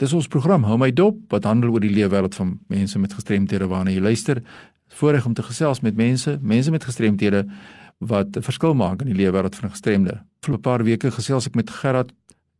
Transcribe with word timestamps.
Dis 0.00 0.14
ons 0.16 0.28
program 0.32 0.62
Hou 0.64 0.78
my 0.80 0.88
dop 0.96 1.18
wat 1.28 1.44
handel 1.44 1.74
oor 1.74 1.82
die 1.84 1.92
leefwêreld 1.92 2.36
van 2.38 2.54
mense 2.72 2.98
met 2.98 3.12
gestremthede 3.12 3.66
waarna 3.68 3.92
jy 3.92 4.00
luister. 4.00 4.38
Voorreg 4.96 5.26
om 5.28 5.34
te 5.36 5.44
gesels 5.44 5.82
met 5.84 5.98
mense, 5.98 6.38
mense 6.40 6.72
met 6.72 6.86
gestremthede 6.88 7.42
wat 7.98 8.36
'n 8.36 8.42
verskil 8.42 8.74
maak 8.74 9.02
in 9.02 9.12
die 9.12 9.18
leefwêreld 9.20 9.54
van 9.54 9.70
gestremde. 9.70 10.22
Vir 10.40 10.54
'n 10.54 10.60
paar 10.60 10.84
weke 10.84 11.10
gesels 11.10 11.46
ek 11.46 11.54
met 11.54 11.70
Gerard 11.70 12.12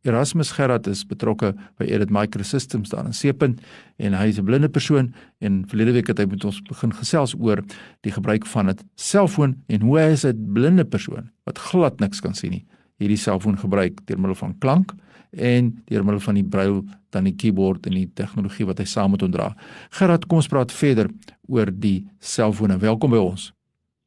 Erasmus 0.03 0.51
Gerard 0.51 0.87
is 0.87 1.03
betrokke 1.03 1.55
by 1.77 1.85
Edit 1.85 2.09
Microsystems 2.09 2.89
daar 2.89 3.05
in 3.05 3.13
Seepunt 3.13 3.59
en 3.97 4.13
hy 4.13 4.27
is 4.27 4.37
'n 4.37 4.45
blinde 4.45 4.69
persoon 4.69 5.13
en 5.39 5.65
verlede 5.67 5.93
week 5.93 6.07
het 6.07 6.19
hy 6.19 6.25
met 6.25 6.45
ons 6.45 6.61
begin 6.61 6.93
gesels 6.93 7.35
oor 7.39 7.63
die 8.01 8.11
gebruik 8.11 8.45
van 8.45 8.69
'n 8.69 8.77
selfoon 8.95 9.63
en 9.67 9.81
hoe 9.81 9.99
hy 9.99 10.11
as 10.11 10.25
'n 10.25 10.53
blinde 10.53 10.85
persoon 10.85 11.31
wat 11.45 11.57
glad 11.57 11.99
niks 11.99 12.19
kan 12.19 12.33
sien 12.33 12.51
nie 12.51 12.65
hierdie 13.01 13.19
selfoon 13.19 13.57
gebruik 13.59 14.03
deur 14.07 14.19
middel 14.21 14.37
van 14.39 14.53
klank 14.61 14.93
en 15.31 15.71
deur 15.89 16.03
middel 16.05 16.21
van 16.23 16.37
die 16.37 16.45
braille 16.45 16.81
dan 17.11 17.27
die 17.27 17.35
keyboard 17.35 17.87
en 17.89 17.95
die 17.97 18.07
tegnologie 18.15 18.67
wat 18.67 18.81
hy 18.83 18.87
saam 18.87 19.15
met 19.15 19.23
hom 19.23 19.31
dra. 19.31 19.51
Gerard, 19.97 20.27
kom 20.27 20.41
ons 20.41 20.51
praat 20.51 20.71
verder 20.75 21.09
oor 21.47 21.71
die 21.71 22.05
selfone. 22.19 22.77
Welkom 22.79 23.15
by 23.15 23.21
ons. 23.21 23.49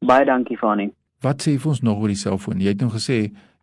Baie 0.04 0.26
dankie 0.28 0.56
Fanie. 0.60 0.92
Wat 1.24 1.40
sê 1.40 1.54
jy 1.54 1.60
vir 1.62 1.72
ons 1.72 1.84
nog 1.84 2.02
oor 2.04 2.12
die 2.12 2.20
selfoon? 2.20 2.60
Jy 2.60 2.74
het 2.74 2.84
nou 2.84 2.92
gesê 2.92 3.18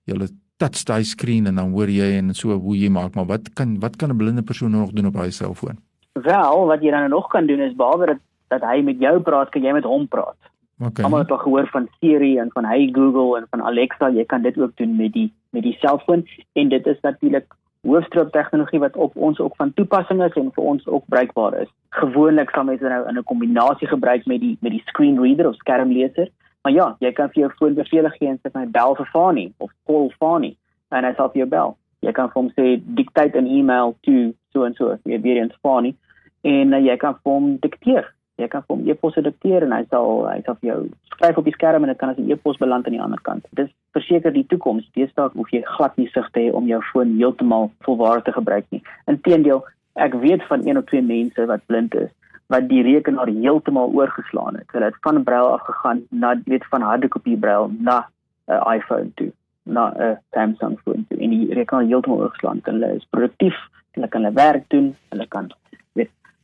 jy 0.09 0.17
touch 0.61 0.83
daai 0.85 1.03
skerm 1.05 1.47
en 1.49 1.57
dan 1.57 1.71
hoor 1.73 1.89
jy 1.89 2.09
en 2.19 2.33
so 2.37 2.53
hoe 2.53 2.75
jy 2.77 2.89
maak, 2.93 3.15
maar 3.17 3.29
wat 3.29 3.53
kan 3.57 3.79
wat 3.81 3.97
kan 3.97 4.11
'n 4.11 4.17
blinde 4.17 4.43
persoon 4.43 4.71
nog 4.71 4.91
doen 4.93 5.09
op 5.09 5.13
daai 5.13 5.31
selfoon? 5.31 5.77
Wel, 6.13 6.65
wat 6.67 6.81
jy 6.81 6.91
dan 6.91 7.09
nog 7.09 7.27
kan 7.29 7.47
doen 7.47 7.59
is 7.59 7.75
behalwe 7.75 8.05
dat 8.05 8.19
dat 8.51 8.61
hy 8.61 8.81
met 8.83 8.99
jou 8.99 9.19
praat, 9.19 9.49
kan 9.49 9.63
jy 9.63 9.71
met 9.71 9.87
hom 9.87 10.07
praat. 10.07 10.37
Okay. 10.81 11.05
Almal 11.05 11.19
het 11.19 11.31
al 11.31 11.37
gehoor 11.37 11.67
van 11.67 11.87
Siri 11.99 12.37
en 12.37 12.49
van 12.51 12.65
Hey 12.65 12.89
Google 12.91 13.37
en 13.37 13.45
van 13.49 13.61
Alexa, 13.61 14.09
jy 14.09 14.25
kan 14.25 14.41
dit 14.41 14.57
ook 14.57 14.71
doen 14.75 14.95
met 14.95 15.13
die 15.13 15.29
met 15.49 15.63
die 15.63 15.77
selfoon 15.79 16.25
en 16.53 16.69
dit 16.69 16.87
is 16.87 16.99
natuurlik 17.01 17.53
hoofstroop 17.81 18.31
tegnologie 18.31 18.79
wat 18.79 18.95
op 18.95 19.15
ons 19.15 19.39
ook 19.39 19.55
van 19.55 19.73
toepassing 19.73 20.23
is 20.23 20.33
en 20.33 20.51
vir 20.53 20.63
ons 20.63 20.87
ook 20.87 21.03
bruikbaar 21.05 21.61
is. 21.61 21.69
Gewoonlik 21.89 22.49
sal 22.49 22.63
mense 22.63 22.83
nou 22.83 23.07
in 23.07 23.17
'n 23.17 23.23
kombinasie 23.23 23.87
gebruik 23.87 24.25
met 24.25 24.39
die 24.39 24.57
met 24.61 24.71
die 24.71 24.83
screen 24.85 25.21
reader 25.21 25.47
of 25.47 25.55
skermleser 25.55 26.29
Maar 26.61 26.73
ja, 26.73 26.87
jy 26.99 27.11
kan 27.17 27.29
vir 27.33 27.41
jou 27.41 27.51
foon 27.57 27.73
beveel 27.73 28.09
gee 28.17 28.29
en 28.29 28.37
sê 28.41 28.51
my 28.53 28.67
bel 28.69 28.93
vir 28.99 29.07
Fani 29.09 29.47
of 29.57 29.71
call 29.89 30.11
Fani 30.19 30.53
en 30.93 31.07
hy 31.07 31.13
sal 31.17 31.31
vir 31.33 31.43
jou 31.43 31.49
bel. 31.49 31.75
Jy 32.05 32.13
kan 32.17 32.29
vir 32.29 32.39
hom 32.41 32.49
sê 32.53 32.75
dictate 32.97 33.41
'n 33.41 33.49
e-mail 33.49 33.95
to 34.05 34.33
so 34.53 34.65
en 34.65 34.75
so, 34.77 34.97
jy 35.05 35.21
weer 35.21 35.41
eens 35.41 35.57
Fani 35.61 35.95
en 36.43 36.73
uh, 36.73 36.79
jy 36.79 36.97
kan 36.97 37.17
vir 37.23 37.33
hom 37.33 37.57
dikteer. 37.65 38.13
Jy 38.37 38.47
kan 38.47 38.63
hom 38.67 38.87
e-pos 38.89 39.15
dikteer 39.15 39.63
en 39.63 39.71
hy 39.71 39.83
sal 39.89 40.25
hy 40.27 40.41
sal 40.45 40.55
vir 40.61 40.69
jou 40.69 40.79
skryf 41.13 41.37
op 41.37 41.45
die 41.45 41.53
skerm 41.53 41.83
en 41.83 41.91
dit 41.91 41.97
kan 41.97 42.09
as 42.09 42.17
'n 42.17 42.31
e-pos 42.31 42.57
beland 42.57 42.87
aan 42.87 42.93
die 42.93 43.01
ander 43.01 43.21
kant. 43.21 43.45
Dis 43.51 43.69
verseker 43.93 44.31
die 44.33 44.47
toekoms. 44.47 44.89
Deesdae 44.95 45.29
hoef 45.33 45.51
jy 45.51 45.61
glad 45.61 45.97
nie 45.97 46.09
sig 46.13 46.31
te 46.31 46.39
hê 46.39 46.53
om 46.53 46.67
jou 46.67 46.81
foon 46.93 47.17
heeltemal 47.17 47.71
volwaardig 47.85 48.23
te 48.23 48.31
gebruik 48.31 48.65
nie. 48.69 48.81
Inteendeel, 49.07 49.63
ek 49.95 50.13
weet 50.13 50.43
van 50.43 50.67
een 50.67 50.77
of 50.77 50.85
twee 50.85 51.01
mense 51.01 51.45
wat 51.45 51.65
blind 51.67 51.95
is 51.95 52.09
wat 52.51 52.67
die 52.67 52.81
rekenaar 52.83 53.29
heeltemal 53.31 53.93
oorgeslaan 53.95 54.57
het. 54.59 54.67
Hulle 54.71 54.89
het 54.89 54.97
van 55.01 55.23
braille 55.23 55.53
af 55.55 55.61
gegaan 55.61 56.01
na 56.09 56.35
weet 56.45 56.65
van 56.71 56.81
harde 56.81 57.07
kopie 57.07 57.37
braille 57.37 57.69
na 57.79 58.07
'n 58.47 58.53
uh, 58.53 58.75
iPhone 58.75 59.11
toe, 59.15 59.31
na 59.63 59.83
'n 59.91 60.01
uh, 60.01 60.15
Samsung 60.31 60.79
foon 60.83 61.05
toe 61.09 61.19
en 61.19 61.29
die 61.29 61.53
rekenaar 61.53 61.85
heeltemal 61.85 62.19
oorgeslaan. 62.19 62.59
Hulle 62.63 62.95
is 62.95 63.07
produktief, 63.09 63.55
hulle 63.91 64.07
kan 64.07 64.23
hulle 64.23 64.35
werk 64.35 64.69
doen, 64.69 64.95
hulle 65.09 65.27
kan 65.27 65.51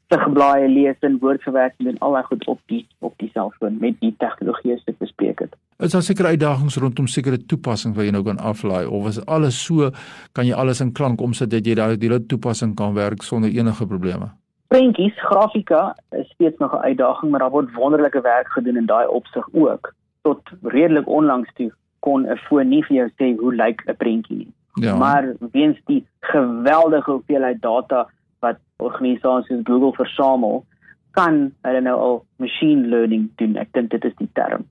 sigblaaie 0.08 0.68
lees 0.70 0.96
en 1.00 1.20
woordverwerking 1.20 1.90
doen 1.90 2.00
al 2.00 2.24
goed 2.24 2.48
op 2.48 2.60
die 2.66 2.88
op 3.00 3.14
die 3.18 3.30
selfoon 3.34 3.78
met 3.80 4.00
die 4.00 4.16
tegnologie 4.18 4.72
wat 4.72 4.94
ek 4.94 4.98
bespreek 4.98 5.40
het. 5.40 5.56
Is 5.80 5.92
daar 5.92 6.02
sekere 6.02 6.28
uitdagings 6.28 6.78
rondom 6.78 7.08
sekere 7.08 7.38
toepassings 7.46 7.98
wat 7.98 8.06
jy 8.06 8.12
nou 8.12 8.24
kan 8.24 8.40
aflaai 8.40 8.86
of 8.86 9.08
is 9.08 9.26
alles 9.26 9.60
so 9.66 9.92
kan 10.32 10.46
jy 10.46 10.54
alles 10.54 10.82
in 10.82 10.92
klank 10.92 11.22
omsit 11.22 11.50
dat 11.50 11.66
jy 11.66 11.76
daai 11.76 11.98
die 11.98 12.26
toepassing 12.26 12.76
kan 12.76 12.94
werk 12.94 13.22
sonder 13.22 13.50
enige 13.50 13.86
probleme? 13.86 14.32
prentjies, 14.68 15.14
grafika 15.16 15.96
is 16.10 16.30
steeds 16.30 16.58
nog 16.58 16.74
'n 16.74 16.86
uitdaging, 16.90 17.32
maar 17.32 17.40
daar 17.40 17.50
word 17.50 17.74
wonderlike 17.74 18.22
werk 18.22 18.48
gedoen 18.48 18.78
in 18.78 18.86
daai 18.86 19.08
opsig 19.08 19.48
ook. 19.52 19.94
Tot 20.22 20.42
redelik 20.62 21.08
onlangs 21.08 21.54
toe 21.54 21.72
kon 22.00 22.28
'n 22.28 22.38
foon 22.38 22.68
nie 22.68 22.84
vir 22.84 22.96
jou 22.98 23.10
sê 23.10 23.40
hoe 23.40 23.56
lyk 23.56 23.84
'n 23.86 23.96
prentjie 23.96 24.38
nie. 24.38 24.54
Ja. 24.74 24.96
Maar 24.96 25.34
weens 25.52 25.80
die 25.86 26.08
geweldige 26.20 27.12
hoeveelheid 27.12 27.62
data 27.62 28.08
wat 28.40 28.60
organisasies 28.78 29.64
Google 29.64 29.94
versamel, 29.94 30.66
kan 31.12 31.52
hulle 31.62 31.82
nou 31.82 31.98
al 32.00 32.18
machine 32.36 32.88
learning 32.88 33.30
doen. 33.42 33.58
Ek 33.58 33.72
dink 33.74 33.90
dit 33.90 34.06
is 34.06 34.16
die 34.22 34.30
term. 34.34 34.68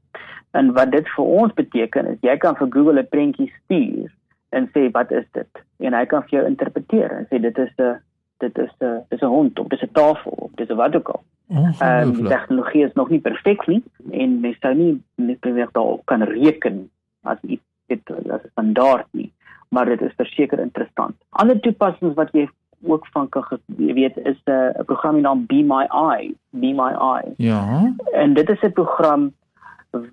En 0.57 0.73
wat 0.73 0.93
dit 0.95 1.09
vir 1.17 1.25
ons 1.43 1.55
beteken 1.55 2.13
is 2.13 2.21
jy 2.25 2.37
kan 2.43 2.57
vir 2.57 2.71
Google 2.73 3.03
'n 3.03 3.13
prentjie 3.13 3.53
stuur 3.65 4.11
en 4.57 4.69
sê 4.75 4.91
wat 4.93 5.11
is 5.11 5.27
dit? 5.33 5.63
En 5.79 5.93
hy 5.93 6.05
kan 6.07 6.23
vir 6.23 6.39
jou 6.39 6.45
interpreteer 6.47 7.11
en 7.19 7.27
sê 7.31 7.41
dit 7.43 7.59
is 7.59 7.73
'n 7.79 7.99
dit 8.39 8.59
is 8.59 8.73
'n 8.81 9.05
dis 9.11 9.23
'n 9.23 9.35
hond 9.37 9.59
of 9.59 9.69
dis 9.69 9.83
'n 9.83 9.93
tafel 9.93 10.33
of 10.33 10.51
dis 10.55 10.69
'n 10.69 10.77
wat 10.77 10.97
ook 10.97 11.09
al. 11.09 11.23
Ehm 11.49 12.09
um, 12.09 12.27
tegnologie 12.27 12.85
is 12.85 12.95
nog 12.95 13.09
nie 13.09 13.21
perfek 13.21 13.67
nie 13.67 13.83
en 14.11 14.41
mens 14.41 14.57
sou 14.61 14.75
nie 14.75 15.03
net 15.15 15.41
beweeg 15.41 15.71
daar 15.73 15.99
kan 16.05 16.23
reken 16.23 16.91
as 17.23 17.39
iets 17.43 17.63
dit 17.87 18.11
as 18.11 18.43
'n 18.43 18.49
standaard 18.51 19.07
nie, 19.11 19.33
maar 19.69 19.87
dit 19.87 20.01
is 20.01 20.13
verseker 20.17 20.59
interessant. 20.59 21.15
Ander 21.31 21.61
toepassings 21.61 22.15
wat 22.15 22.33
jy 22.33 22.49
ook 22.83 23.07
van 23.07 23.29
kan 23.29 23.45
weet 23.77 24.17
is 24.17 24.41
'n 24.45 24.51
uh, 24.51 24.85
program 24.85 25.15
genaamd 25.15 25.47
Be 25.47 25.63
My 25.63 25.87
Eye, 25.89 26.35
Be 26.51 26.73
My 26.73 26.93
Eye. 26.93 27.35
Ja. 27.37 27.93
En 28.13 28.35
dit 28.35 28.49
is 28.49 28.61
'n 28.61 28.73
program 28.73 29.33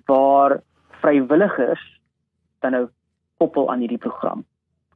waar 0.04 0.60
vrywilligers 0.88 2.00
dan 2.58 2.70
nou 2.70 2.88
koppel 3.36 3.70
aan 3.70 3.78
hierdie 3.78 3.98
program. 3.98 4.44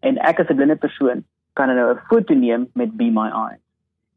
En 0.01 0.17
ek 0.17 0.41
as 0.41 0.49
'n 0.49 0.55
blinde 0.55 0.77
persoon 0.77 1.25
kan 1.53 1.69
hulle 1.69 1.95
'n 1.95 2.07
foto 2.09 2.35
neem 2.35 2.69
met 2.73 2.97
Be 2.97 3.11
My 3.11 3.29
Eyes. 3.29 3.63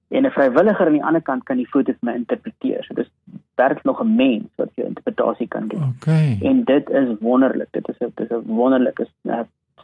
En 0.08 0.26
'n 0.26 0.32
vrywilliger 0.32 0.86
aan 0.86 0.98
die 1.00 1.04
ander 1.04 1.22
kant 1.22 1.44
kan 1.44 1.58
die 1.58 1.68
foto 1.68 1.92
vir 1.92 2.10
my 2.10 2.14
interpreteer. 2.14 2.84
So 2.84 2.94
dis 2.94 3.12
werk 3.56 3.84
nog 3.84 4.02
'n 4.02 4.16
mens 4.16 4.48
wat 4.56 4.70
jou 4.76 4.88
interpretasie 4.88 5.48
kan 5.48 5.70
gee. 5.70 5.80
Okay. 5.96 6.38
En 6.42 6.64
dit 6.64 6.90
is 6.90 7.08
wonderlik. 7.20 7.68
Dit 7.72 7.90
is 7.90 7.96
'n 8.00 8.12
dis 8.16 8.30
'n 8.30 8.44
wonderlike 8.46 9.08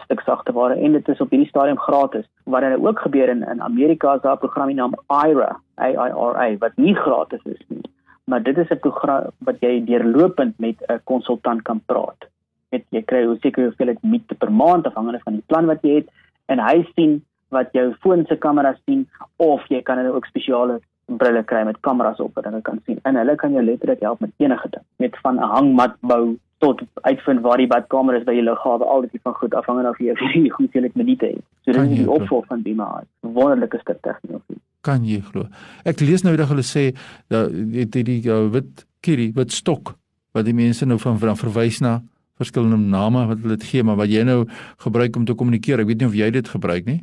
stuk 0.07 0.23
sagteware 0.25 0.79
en 0.79 0.95
dit 0.97 1.09
is 1.13 1.21
op 1.23 1.33
hierdie 1.33 1.49
stadium 1.49 1.79
gratis. 1.83 2.25
Wat 2.43 2.63
dan 2.65 2.85
ook 2.87 3.03
gebeur 3.05 3.29
in 3.29 3.43
in 3.43 3.61
Amerika 3.61 4.15
is 4.15 4.21
daar 4.21 4.35
'n 4.35 4.43
program 4.45 4.67
genaamd 4.67 4.99
IRA, 5.27 5.51
A 5.79 5.87
I 5.89 6.11
R 6.11 6.35
A 6.45 6.47
wat 6.63 6.75
nie 6.75 6.95
gratis 6.95 7.43
is 7.43 7.63
nie. 7.67 7.85
Maar 8.23 8.43
dit 8.43 8.57
is 8.57 8.69
'n 8.69 8.79
program 8.79 9.31
wat 9.37 9.59
jy 9.59 9.83
deurlopend 9.85 10.59
met 10.59 10.77
'n 10.87 10.99
konsultant 11.03 11.61
kan 11.61 11.81
praat. 11.85 12.27
Met 12.69 12.83
jy 12.89 13.01
kry 13.01 13.25
hoe 13.25 13.37
seker 13.39 13.63
hoeveel 13.63 13.85
dit 13.85 14.03
met 14.03 14.37
per 14.37 14.51
maand 14.51 14.85
afhangende 14.87 15.19
van 15.23 15.33
die 15.33 15.47
plan 15.47 15.65
wat 15.65 15.81
jy 15.81 15.95
het 15.95 16.09
en 16.45 16.59
hy 16.59 16.87
sien 16.95 17.23
wat 17.49 17.67
jou 17.71 17.93
foon 17.99 18.25
se 18.25 18.35
kamera 18.35 18.75
sien 18.85 19.07
of 19.35 19.67
jy 19.67 19.81
kan 19.81 19.97
hulle 19.97 20.13
ook 20.13 20.25
spesiale 20.25 20.79
brille 21.05 21.43
kry 21.43 21.63
met 21.63 21.79
kameras 21.79 22.19
op 22.19 22.35
wat 22.35 22.43
hulle 22.43 22.61
kan 22.61 22.79
sien. 22.85 22.99
En 23.03 23.15
hulle 23.15 23.35
kan 23.35 23.51
jou 23.51 23.63
letterlik 23.63 23.99
help 23.99 24.19
met 24.19 24.31
enige 24.37 24.69
ding, 24.69 24.83
met 24.97 25.17
van 25.21 25.35
'n 25.35 25.51
hangmat 25.55 25.95
bou 26.01 26.37
tot 26.63 26.81
uitvind 27.05 27.43
waar 27.45 27.61
die 27.61 27.69
badkamer 27.69 28.17
is 28.17 28.25
by 28.25 28.33
jou 28.33 28.45
lughawe, 28.47 28.85
al 28.85 29.05
dit 29.05 29.21
van 29.23 29.35
goed 29.37 29.53
afhangende 29.53 29.93
of 29.93 29.99
jy 30.01 30.15
hierdie 30.33 30.53
goed 30.53 30.73
jy 30.73 30.81
net 30.87 30.97
minute 30.97 31.29
het. 31.35 31.45
So 31.65 31.75
dit 31.75 31.81
is 31.83 32.01
die 32.01 32.09
opvolg 32.09 32.47
van 32.49 32.63
Bima. 32.65 32.89
Wonderlike 33.21 33.81
stuk 33.83 34.01
tegnologie. 34.01 34.59
Kan 34.87 35.05
jy 35.05 35.21
glo? 35.21 35.47
Ek 35.85 36.01
lees 36.01 36.23
nou 36.25 36.35
dat 36.39 36.49
hulle 36.49 36.65
sê 36.65 36.89
dat 37.33 37.53
die 37.53 37.85
die, 37.85 38.05
die 38.07 38.19
uh, 38.31 38.45
wit 38.53 38.85
kitty, 39.05 39.31
wit 39.35 39.53
stok 39.53 39.95
wat 40.37 40.47
die 40.47 40.55
mense 40.57 40.85
nou 40.85 40.99
van 41.01 41.19
van 41.21 41.37
verwys 41.39 41.81
na 41.83 41.99
verskillende 42.37 42.77
name 42.77 43.25
wat 43.29 43.41
hulle 43.41 43.57
dit 43.57 43.69
gee, 43.71 43.83
maar 43.83 43.97
wat 43.97 44.11
jy 44.13 44.23
nou 44.25 44.43
gebruik 44.83 45.15
om 45.17 45.25
te 45.25 45.35
kommunikeer. 45.37 45.81
Ek 45.81 45.89
weet 45.89 46.03
nie 46.03 46.09
of 46.09 46.17
jy 46.17 46.29
dit 46.33 46.51
gebruik 46.53 46.85
nie. 46.89 47.01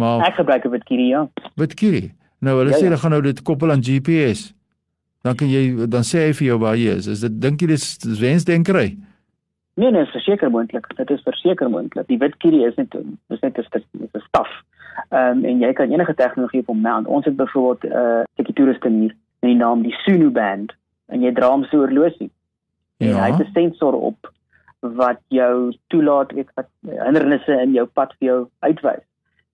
Maar 0.00 0.26
ek 0.28 0.40
gebruik 0.40 0.64
'n 0.64 0.74
Witkiri 0.74 1.08
ja. 1.08 1.28
Witkiri. 1.56 2.12
Nou 2.40 2.58
hulle 2.58 2.72
ja, 2.72 2.76
sê 2.76 2.88
hulle 2.88 2.98
ja. 2.98 3.02
gaan 3.02 3.14
nou 3.16 3.22
dit 3.22 3.42
koppel 3.42 3.70
aan 3.70 3.84
GPS. 3.84 4.52
Dan 5.24 5.36
kan 5.40 5.48
jy 5.48 5.88
dan 5.88 6.04
sê 6.04 6.26
hy 6.26 6.32
vir 6.36 6.46
jou 6.50 6.58
waar 6.60 6.76
jy 6.76 6.98
is. 6.98 7.08
Is 7.08 7.24
dit 7.24 7.40
dink 7.40 7.62
jy 7.64 7.70
dis 7.72 7.86
wensdenkery? 8.20 8.92
Nee 9.80 9.90
nee, 9.90 10.06
verseker 10.12 10.50
moontlik. 10.52 10.86
Dit 10.98 11.10
is 11.10 11.24
verseker 11.24 11.70
moontlik. 11.72 12.06
Die 12.10 12.18
Witkiri 12.20 12.62
is 12.68 12.76
net 12.76 12.94
is 13.32 13.40
net 13.40 13.58
'n 13.58 14.24
staf. 14.28 14.50
Ehm 15.08 15.38
um, 15.38 15.44
en 15.44 15.60
jy 15.64 15.72
kan 15.72 15.90
enige 15.90 16.14
tegnologie 16.14 16.60
op 16.60 16.66
hom 16.66 16.80
mount. 16.80 17.06
Ons 17.06 17.24
het 17.24 17.36
byvoorbeeld 17.36 17.84
'n 17.84 17.96
uh, 17.96 18.22
tikkie 18.36 18.54
toeriste 18.54 18.88
hier 18.88 19.14
met 19.40 19.50
die 19.50 19.56
naam 19.56 19.82
die 19.82 19.96
Sunu 20.04 20.30
band 20.30 20.72
en 21.08 21.22
jy 21.22 21.32
dra 21.32 21.50
hom 21.50 21.64
so 21.64 21.80
oorlosie. 21.80 22.30
Ja. 22.96 23.06
En 23.06 23.14
hy 23.22 23.30
het 23.30 23.40
'n 23.40 23.52
sensor 23.52 23.94
op 23.94 24.32
wat 24.80 25.20
jou 25.28 25.72
toelaat 25.86 26.32
weet 26.32 26.50
wat 26.54 26.68
hindernisse 26.84 27.60
in 27.62 27.72
jou 27.72 27.86
pad 27.86 28.12
vir 28.18 28.26
jou 28.28 28.48
uitwys 28.60 29.04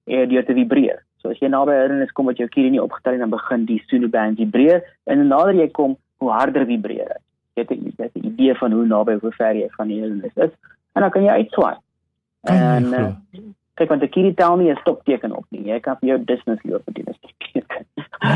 en 0.04 0.28
deur 0.28 0.44
te 0.44 0.54
vibreer. 0.54 1.04
So 1.20 1.30
as 1.30 1.38
jy 1.38 1.48
naby 1.48 1.72
'n 1.72 1.80
hindernis 1.80 2.12
kom 2.12 2.26
wat 2.26 2.38
jou 2.38 2.48
kier 2.48 2.70
nie 2.70 2.82
opgetel 2.82 3.12
het 3.12 3.20
dan 3.20 3.30
begin 3.30 3.64
die 3.64 3.82
sonoband 3.86 4.38
vibreer 4.38 4.82
en 5.04 5.28
nader 5.28 5.54
jy 5.54 5.68
kom, 5.68 5.96
hoe 6.18 6.30
harder 6.30 6.66
vibreer 6.66 7.08
dit. 7.08 7.22
Jy 7.54 7.62
het 7.62 7.70
'n 7.70 7.84
jy 7.84 8.04
het 8.04 8.16
'n 8.16 8.26
idee 8.26 8.54
van 8.54 8.72
hoe 8.72 8.86
naby 8.86 9.18
hoe 9.20 9.32
ver 9.32 9.54
jy 9.54 9.68
van 9.76 9.88
die 9.88 10.00
hindernis 10.00 10.36
is 10.36 10.52
en 10.94 11.02
dan 11.02 11.10
kan 11.10 11.22
jy 11.22 11.30
uitswaai. 11.30 11.76
En 12.42 12.84
uh, 12.84 13.12
kyk 13.74 13.88
want 13.88 14.00
die 14.00 14.08
kier 14.08 14.34
tel 14.34 14.56
nie 14.56 14.70
'n 14.70 14.80
stopteken 14.80 15.36
op 15.36 15.44
nie. 15.50 15.64
Jy 15.64 15.80
kan 15.80 15.96
vir 16.00 16.08
jou 16.08 16.18
business 16.18 16.62
loop 16.62 16.82
met 16.86 16.94
die 16.94 17.14
stopteken. 17.14 17.84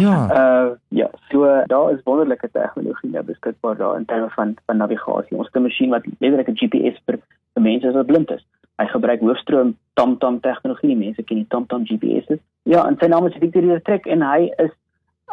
Ja. 0.00 0.16
Uh 0.40 0.70
ja, 1.00 1.08
so 1.31 1.44
uh, 1.44 1.62
daar 1.66 1.92
is 1.92 2.04
wonderlike 2.04 2.48
tegnologie 2.50 3.10
nou 3.10 3.25
beskikbaar 3.25 3.76
daar 3.76 3.96
in 3.96 4.04
terme 4.04 4.31
van 4.31 4.56
van 4.66 4.76
navigasie. 4.76 5.36
Ons 5.36 5.46
het 5.46 5.56
'n 5.56 5.62
masjien 5.62 5.90
wat 5.90 6.04
letterlik 6.19 6.48
'n 6.48 6.60
GPS 6.60 7.00
vir 7.04 7.19
mense 7.52 7.92
wat 7.92 8.06
blind 8.06 8.31
is. 8.31 8.46
Hy 8.80 8.86
gebruik 8.90 9.20
hoofstroom 9.20 9.76
TomTom 9.94 10.40
tegnologie. 10.40 10.96
Mense 10.96 11.22
ken 11.22 11.42
die 11.42 11.48
TomTom 11.48 11.84
GPS's. 11.86 12.40
Ja, 12.62 12.86
en 12.88 12.96
sy 12.98 13.06
naam 13.06 13.26
is 13.26 13.36
Victor 13.38 13.80
Trek 13.86 14.06
en 14.06 14.22
hy 14.22 14.50
is 14.58 14.72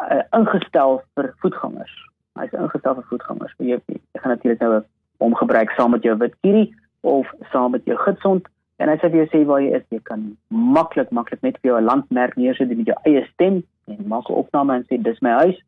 uh, 0.02 0.22
ingestel 0.36 1.00
vir 1.16 1.32
voetgangers. 1.42 1.94
Hy 2.38 2.46
is 2.48 2.56
ingestel 2.56 2.94
vir 3.00 3.08
voetgangers. 3.10 3.54
Jy, 3.58 3.78
jy 3.88 4.20
gaan 4.22 4.34
natuurlik 4.36 4.62
nou 4.62 4.82
hom 5.22 5.34
gebruik 5.38 5.70
saam 5.76 5.94
met 5.94 6.06
jou 6.06 6.14
wit 6.18 6.34
kierie 6.42 6.68
of 7.00 7.30
saam 7.52 7.74
met 7.74 7.86
jou 7.86 7.98
gidsond 8.04 8.46
en 8.82 8.90
hy 8.90 8.96
sê 8.98 9.10
vir 9.10 9.22
jou 9.22 9.28
sê 9.30 9.42
waar 9.46 9.62
jy 9.62 9.76
is, 9.78 9.84
jy 9.94 10.00
kan 10.08 10.24
maklik 10.50 11.10
maklik 11.14 11.42
net 11.46 11.58
vir 11.60 11.72
jou 11.72 11.80
'n 11.80 11.86
landmerk 11.86 12.34
neersit 12.36 12.70
met 12.70 12.86
jou 12.86 12.96
eie 13.06 13.22
stem 13.32 13.62
en 13.86 14.08
maak 14.14 14.30
'n 14.30 14.40
opname 14.42 14.74
en 14.74 14.86
sê 14.90 14.98
dis 15.02 15.22
my 15.22 15.30
huis 15.42 15.58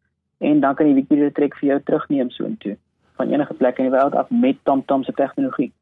en 0.41 0.61
dan 0.61 0.75
kan 0.75 0.87
die 0.87 0.95
Wikipedia 0.95 1.31
trek 1.31 1.55
vir 1.61 1.69
jou 1.69 1.81
terugneem 1.81 2.31
soontoe 2.31 2.77
van 3.17 3.31
enige 3.31 3.55
plek 3.55 3.79
in 3.79 3.87
die 3.87 3.95
wêreld 3.95 4.15
af 4.15 4.31
met 4.31 4.57
TomTom 4.65 5.05
se 5.05 5.13
tegnologie. 5.13 5.73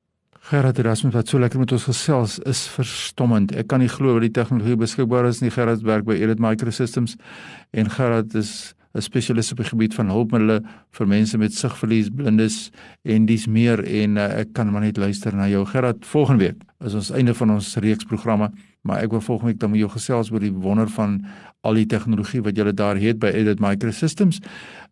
Gerard 0.51 0.79
Erasmus 0.79 1.15
wat 1.15 1.29
so 1.31 1.39
lekker 1.39 1.61
met 1.63 1.73
ons 1.73 1.85
gesels 1.87 2.39
is 2.51 2.65
verstommend. 2.75 3.53
Ek 3.55 3.69
kan 3.71 3.79
nie 3.83 3.91
glo 3.91 4.17
dat 4.17 4.27
die 4.27 4.35
tegnologie 4.41 4.79
beskikbaar 4.81 5.29
is 5.29 5.39
nie. 5.43 5.53
Gerard 5.55 5.85
werk 5.87 6.07
by 6.09 6.17
Edit 6.19 6.43
Microsystems 6.43 7.15
en 7.71 7.91
Gerard 7.95 8.35
is 8.35 8.73
'n 8.93 9.01
spesialis 9.01 9.53
op 9.53 9.63
die 9.63 9.69
gebied 9.69 9.95
van 9.95 10.11
hulpmiddels 10.13 10.67
vir 10.91 11.09
mense 11.09 11.39
met 11.39 11.55
sigverlies, 11.55 12.11
blindes 12.13 12.71
en 13.03 13.27
dis 13.27 13.47
meer 13.47 13.81
en 13.85 14.17
uh, 14.17 14.27
ek 14.43 14.53
kan 14.53 14.71
maar 14.73 14.85
net 14.85 14.97
luister 14.97 15.35
na 15.37 15.49
jou 15.49 15.65
Gerard 15.67 16.05
volgende 16.07 16.45
week. 16.45 16.61
Is 16.85 16.95
ons 16.95 17.11
einde 17.11 17.35
van 17.35 17.51
ons 17.51 17.77
reeks 17.77 18.05
programme, 18.05 18.51
maar 18.83 19.01
ek 19.03 19.11
wil 19.11 19.21
volgende 19.21 19.53
week 19.53 19.61
dan 19.61 19.71
met 19.71 19.81
jou 19.81 19.91
gesels 19.91 20.33
oor 20.33 20.41
die 20.41 20.53
wonder 20.53 20.89
van 20.89 21.23
al 21.63 21.79
die 21.79 21.87
tegnologie 21.87 22.43
wat 22.43 22.57
jy 22.59 22.73
daar 22.75 22.99
het 22.99 23.19
by 23.23 23.31
Edit 23.33 23.61
Microsystems. 23.63 24.41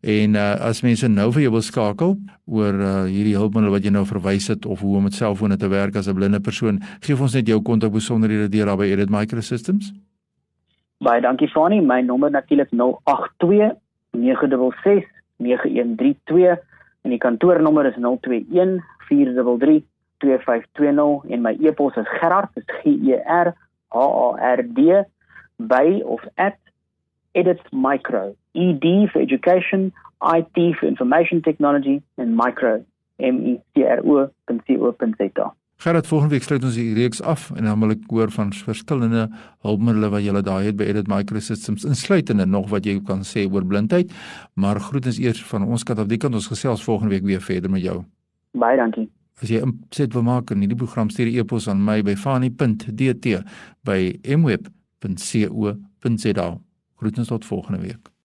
En 0.00 0.34
uh, 0.34 0.54
as 0.64 0.80
mense 0.82 1.08
nou 1.08 1.28
vir 1.32 1.42
jou 1.42 1.52
wil 1.58 1.66
skakel 1.66 2.16
oor 2.46 2.74
uh, 2.80 3.04
hierdie 3.04 3.36
hulpmiddel 3.36 3.74
wat 3.74 3.84
jy 3.84 3.92
nou 3.92 4.06
verwys 4.06 4.48
het 4.48 4.66
of 4.66 4.80
hoe 4.80 4.96
om 4.96 5.08
met 5.10 5.14
selfone 5.18 5.58
te 5.58 5.68
werk 5.68 5.96
as 5.96 6.08
'n 6.08 6.14
blinde 6.14 6.40
persoon, 6.40 6.80
gee 7.00 7.16
ons 7.20 7.34
net 7.34 7.46
jou 7.46 7.60
kontak 7.60 7.92
besonderhede 7.92 8.48
deur 8.48 8.66
daar 8.66 8.78
by 8.78 8.88
Edit 8.88 9.10
Microsystems. 9.10 9.92
Baie 11.00 11.20
dankie 11.20 11.48
Fani, 11.48 11.80
my 11.80 12.00
nommer 12.00 12.30
natuurlik 12.30 12.70
082 12.70 13.76
966 14.10 15.06
9132 15.36 16.58
en 17.02 17.14
die 17.14 17.18
kantoornommer 17.18 17.86
is 17.86 17.96
021 17.96 18.80
433 19.08 19.82
2520 20.20 21.32
en 21.32 21.42
my 21.42 21.56
e-pos 21.60 21.96
is 21.96 22.08
gerard 22.20 22.50
dis 22.54 22.66
g 22.82 22.96
e 23.12 23.16
r 23.24 23.54
h 23.94 23.98
a 23.98 24.54
r 24.56 24.62
d 24.76 25.02
by 25.56 26.02
of 26.04 26.20
at 26.36 26.58
edit 27.32 27.60
micro 27.72 28.34
ed 28.54 28.84
for 29.12 29.20
education 29.20 29.92
it 30.22 30.76
for 30.78 30.86
information 30.86 31.42
technology 31.42 32.02
and 32.16 32.36
micro 32.36 32.84
m 33.18 33.36
e 33.46 33.60
c 33.74 33.84
r 33.84 34.00
o 34.04 34.28
c 34.66 34.76
o 34.76 34.92
za 34.98 35.52
Gerard, 35.80 36.06
volgende 36.06 36.34
week 36.34 36.42
sluit 36.44 36.64
ons 36.64 36.74
die 36.76 36.92
reeks 36.92 37.22
af 37.24 37.46
en 37.56 37.64
dan 37.64 37.80
wil 37.80 37.94
ek 37.94 38.02
hoor 38.12 38.28
van 38.34 38.50
verskillende 38.52 39.22
hulpmiddels 39.64 40.12
wat 40.12 40.20
jy 40.26 40.42
daar 40.44 40.60
het 40.66 40.76
by 40.76 40.84
Edit 40.92 41.08
Microsystems 41.08 41.86
insluitende 41.88 42.44
nog 42.44 42.68
wat 42.68 42.84
jy 42.84 43.00
kan 43.08 43.24
sê 43.24 43.46
oor 43.48 43.64
blindheid. 43.64 44.12
Maar 44.60 44.76
groetens 44.90 45.16
eers 45.24 45.40
van 45.48 45.64
ons 45.64 45.80
kant 45.88 46.02
af. 46.04 46.10
Die 46.12 46.20
kan 46.20 46.36
ons 46.36 46.52
gesels 46.52 46.84
volgende 46.84 47.14
week 47.14 47.24
weer 47.24 47.40
verder 47.40 47.72
met 47.72 47.80
jou. 47.80 48.04
Baie 48.60 48.76
dankie. 48.76 49.08
As 49.40 49.48
jy 49.48 49.64
inset 49.64 50.12
wil 50.12 50.28
maak 50.28 50.52
in 50.52 50.60
hierdie 50.60 50.76
program 50.84 51.08
stuur 51.08 51.32
e-pos 51.32 51.64
aan 51.72 51.80
my 51.80 52.04
by 52.04 52.12
fani.dt 52.12 53.40
by 53.88 54.00
mweb.co.za. 54.36 55.78
Groetens 57.00 57.32
tot 57.32 57.48
volgende 57.48 57.80
week. 57.88 58.09